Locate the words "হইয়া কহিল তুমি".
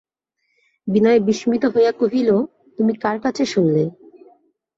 1.73-2.93